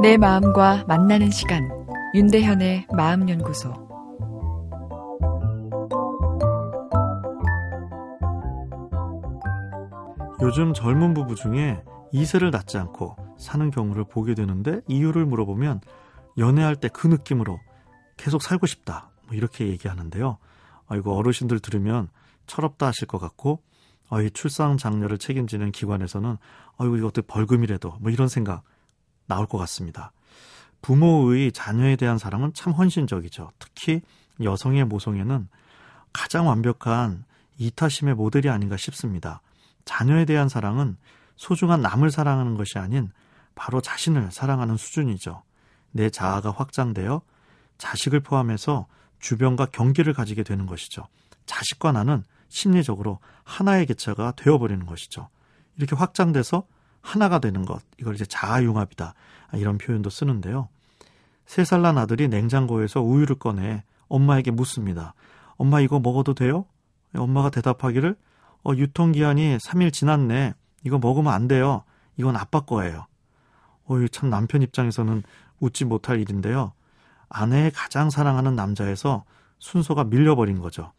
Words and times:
내 0.00 0.16
마음과 0.16 0.84
만나는 0.86 1.30
시간 1.30 1.68
윤대현의 2.14 2.86
마음연구소 2.92 3.88
요즘 10.40 10.72
젊은 10.72 11.14
부부 11.14 11.34
중에 11.34 11.82
이세를 12.12 12.50
낳지 12.50 12.78
않고 12.78 13.16
사는 13.38 13.70
경우를 13.70 14.04
보게 14.04 14.34
되는데 14.34 14.80
이유를 14.88 15.26
물어보면 15.26 15.80
연애할 16.38 16.76
때 16.76 16.88
그 16.88 17.06
느낌으로 17.08 17.58
계속 18.16 18.42
살고 18.42 18.66
싶다 18.66 19.10
뭐 19.26 19.36
이렇게 19.36 19.66
얘기하는데요. 19.68 20.38
아, 20.86 20.96
이거 20.96 21.12
어르신들 21.12 21.60
들으면 21.60 22.08
철없다 22.46 22.86
하실 22.86 23.06
것 23.06 23.18
같고 23.18 23.62
아, 24.10 24.20
이 24.22 24.30
출산 24.30 24.78
장려를 24.78 25.18
책임지는 25.18 25.72
기관에서는 25.72 26.36
아이고 26.78 26.96
이거 26.96 27.06
어떻게 27.08 27.26
벌금이라도 27.26 27.98
뭐 28.00 28.10
이런 28.10 28.28
생각 28.28 28.62
나올 29.26 29.46
것 29.46 29.58
같습니다. 29.58 30.12
부모의 30.80 31.52
자녀에 31.52 31.96
대한 31.96 32.18
사랑은 32.18 32.54
참 32.54 32.72
헌신적이죠. 32.72 33.50
특히 33.58 34.00
여성의 34.42 34.84
모성애는 34.84 35.48
가장 36.12 36.46
완벽한 36.46 37.24
이타심의 37.58 38.14
모델이 38.14 38.48
아닌가 38.48 38.76
싶습니다. 38.76 39.42
자녀에 39.84 40.24
대한 40.24 40.48
사랑은 40.48 40.96
소중한 41.36 41.80
남을 41.82 42.10
사랑하는 42.10 42.56
것이 42.56 42.78
아닌 42.78 43.10
바로 43.54 43.80
자신을 43.80 44.30
사랑하는 44.30 44.76
수준이죠. 44.76 45.42
내 45.90 46.10
자아가 46.10 46.52
확장되어 46.52 47.22
자식을 47.78 48.20
포함해서 48.20 48.86
주변과 49.18 49.66
경계를 49.66 50.12
가지게 50.12 50.44
되는 50.44 50.66
것이죠. 50.66 51.06
자식과 51.46 51.92
나는 51.92 52.22
심리적으로 52.48 53.18
하나의 53.44 53.86
개체가 53.86 54.32
되어버리는 54.36 54.84
것이죠. 54.86 55.28
이렇게 55.76 55.94
확장돼서 55.96 56.64
하나가 57.00 57.38
되는 57.38 57.64
것, 57.64 57.80
이걸 57.98 58.14
이제 58.14 58.24
자아융합이다. 58.26 59.14
이런 59.54 59.78
표현도 59.78 60.10
쓰는데요. 60.10 60.68
세 61.46 61.62
살 61.64 61.80
난 61.82 61.96
아들이 61.96 62.28
냉장고에서 62.28 63.00
우유를 63.00 63.36
꺼내 63.36 63.82
엄마에게 64.08 64.50
묻습니다. 64.50 65.14
엄마 65.56 65.80
이거 65.80 65.98
먹어도 65.98 66.34
돼요? 66.34 66.66
엄마가 67.14 67.48
대답하기를 67.50 68.16
어, 68.64 68.72
유통기한이 68.74 69.56
3일 69.56 69.92
지났네. 69.92 70.54
이거 70.84 70.98
먹으면 70.98 71.32
안 71.32 71.48
돼요. 71.48 71.84
이건 72.18 72.36
아빠 72.36 72.60
거예요. 72.60 73.06
어이, 73.86 74.08
참 74.10 74.28
남편 74.28 74.60
입장에서는 74.60 75.22
웃지 75.60 75.84
못할 75.86 76.20
일인데요. 76.20 76.72
아내의 77.30 77.70
가장 77.70 78.10
사랑하는 78.10 78.54
남자에서 78.54 79.24
순서가 79.58 80.04
밀려버린 80.04 80.60
거죠. 80.60 80.92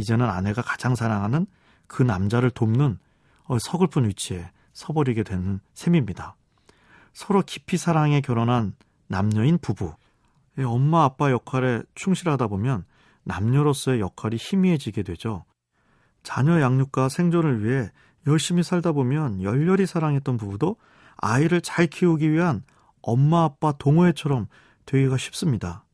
이제는 0.00 0.28
아내가 0.28 0.62
가장 0.62 0.94
사랑하는 0.94 1.46
그 1.86 2.02
남자를 2.02 2.50
돕는 2.50 2.98
어, 3.44 3.58
서글픈 3.58 4.06
위치에 4.06 4.50
서버리게 4.72 5.22
되는 5.22 5.60
셈입니다. 5.74 6.36
서로 7.12 7.42
깊이 7.42 7.76
사랑해 7.76 8.20
결혼한 8.20 8.74
남녀인 9.06 9.58
부부. 9.58 9.94
엄마 10.64 11.04
아빠 11.04 11.30
역할에 11.30 11.82
충실하다 11.94 12.46
보면 12.48 12.84
남녀로서의 13.24 14.00
역할이 14.00 14.36
희미해지게 14.36 15.02
되죠. 15.02 15.44
자녀 16.22 16.60
양육과 16.60 17.08
생존을 17.08 17.64
위해 17.64 17.90
열심히 18.26 18.62
살다 18.62 18.92
보면 18.92 19.42
열렬히 19.42 19.86
사랑했던 19.86 20.36
부부도 20.36 20.76
아이를 21.16 21.60
잘 21.60 21.86
키우기 21.86 22.30
위한 22.30 22.62
엄마 23.02 23.44
아빠 23.44 23.72
동호회처럼 23.72 24.46
되기가 24.86 25.16
쉽습니다. 25.16 25.84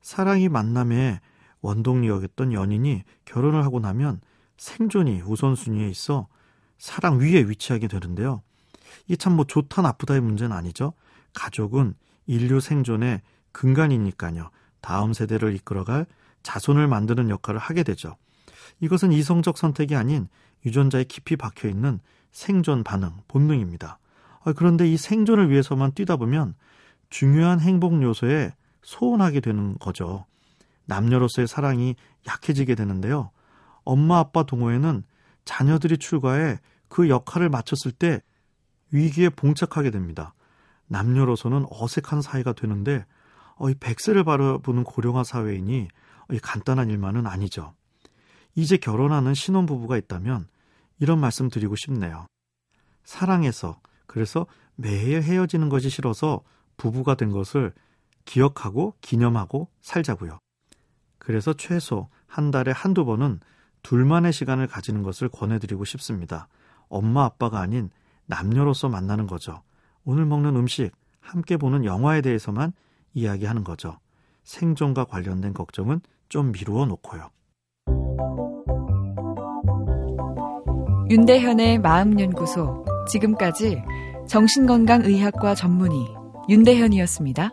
사랑이 0.00 0.48
만남의 0.48 1.20
원동력이었던 1.60 2.52
연인이 2.52 3.02
결혼을 3.24 3.64
하고 3.64 3.80
나면 3.80 4.20
생존이 4.56 5.22
우선순위에 5.22 5.88
있어 5.88 6.28
사랑 6.78 7.18
위에 7.20 7.42
위치하게 7.48 7.88
되는데요. 7.88 8.42
이게 9.06 9.16
참 9.16 9.34
뭐 9.34 9.44
좋다 9.44 9.82
나쁘다의 9.82 10.20
문제는 10.20 10.56
아니죠. 10.56 10.92
가족은 11.34 11.94
인류 12.26 12.60
생존의 12.60 13.22
근간이니까요. 13.52 14.50
다음 14.80 15.12
세대를 15.12 15.54
이끌어갈 15.54 16.06
자손을 16.42 16.86
만드는 16.88 17.30
역할을 17.30 17.58
하게 17.58 17.82
되죠. 17.82 18.16
이것은 18.80 19.12
이성적 19.12 19.58
선택이 19.58 19.96
아닌 19.96 20.28
유전자에 20.64 21.04
깊이 21.04 21.36
박혀 21.36 21.68
있는 21.68 22.00
생존 22.30 22.84
반응, 22.84 23.12
본능입니다. 23.28 23.98
아, 24.44 24.52
그런데 24.52 24.86
이 24.86 24.96
생존을 24.96 25.50
위해서만 25.50 25.92
뛰다 25.92 26.16
보면 26.16 26.54
중요한 27.10 27.60
행복 27.60 28.00
요소에 28.02 28.52
소원하게 28.82 29.40
되는 29.40 29.76
거죠. 29.78 30.26
남녀로서의 30.88 31.46
사랑이 31.46 31.94
약해지게 32.26 32.74
되는데요. 32.74 33.30
엄마 33.84 34.18
아빠 34.18 34.42
동호회는 34.42 35.04
자녀들이 35.44 35.98
출가해 35.98 36.58
그 36.88 37.08
역할을 37.08 37.48
마쳤을 37.50 37.92
때 37.92 38.22
위기에 38.90 39.28
봉착하게 39.28 39.90
됩니다. 39.90 40.34
남녀로서는 40.86 41.66
어색한 41.70 42.22
사이가 42.22 42.54
되는데 42.54 43.04
어, 43.56 43.70
이 43.70 43.74
백세를 43.74 44.24
바라보는 44.24 44.84
고령화 44.84 45.24
사회이니 45.24 45.88
이 46.30 46.38
간단한 46.38 46.90
일만은 46.90 47.26
아니죠. 47.26 47.74
이제 48.54 48.76
결혼하는 48.76 49.34
신혼부부가 49.34 49.96
있다면 49.98 50.48
이런 51.00 51.20
말씀 51.20 51.48
드리고 51.48 51.76
싶네요. 51.76 52.26
사랑해서 53.04 53.80
그래서 54.06 54.46
매일 54.74 55.22
헤어지는 55.22 55.68
것이 55.68 55.90
싫어서 55.90 56.42
부부가 56.76 57.14
된 57.14 57.30
것을 57.30 57.72
기억하고 58.24 58.94
기념하고 59.00 59.68
살자고요. 59.82 60.38
그래서 61.18 61.52
최소 61.52 62.08
한 62.26 62.50
달에 62.50 62.72
한두 62.72 63.04
번은 63.04 63.40
둘만의 63.82 64.32
시간을 64.32 64.66
가지는 64.66 65.02
것을 65.02 65.28
권해드리고 65.28 65.84
싶습니다. 65.84 66.48
엄마 66.88 67.24
아빠가 67.24 67.60
아닌 67.60 67.90
남녀로서 68.26 68.88
만나는 68.88 69.26
거죠. 69.26 69.62
오늘 70.04 70.26
먹는 70.26 70.56
음식, 70.56 70.90
함께 71.20 71.56
보는 71.56 71.84
영화에 71.84 72.20
대해서만 72.20 72.72
이야기하는 73.14 73.64
거죠. 73.64 73.98
생존과 74.44 75.04
관련된 75.04 75.52
걱정은 75.52 76.00
좀 76.28 76.52
미루어 76.52 76.86
놓고요. 76.86 77.30
윤대현의 81.10 81.78
마음연구소. 81.78 82.84
지금까지 83.08 83.82
정신건강의학과 84.28 85.54
전문의 85.54 86.06
윤대현이었습니다. 86.50 87.50